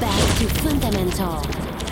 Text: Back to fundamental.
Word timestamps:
Back 0.00 0.38
to 0.38 0.46
fundamental. 0.62 1.91